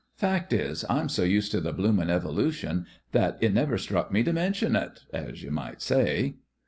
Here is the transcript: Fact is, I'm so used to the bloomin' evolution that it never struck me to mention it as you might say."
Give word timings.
Fact 0.15 0.51
is, 0.51 0.83
I'm 0.89 1.09
so 1.09 1.21
used 1.21 1.51
to 1.51 1.61
the 1.61 1.71
bloomin' 1.73 2.09
evolution 2.09 2.87
that 3.11 3.37
it 3.39 3.53
never 3.53 3.77
struck 3.77 4.11
me 4.11 4.23
to 4.23 4.33
mention 4.33 4.75
it 4.75 5.01
as 5.13 5.43
you 5.43 5.51
might 5.51 5.79
say." 5.79 6.37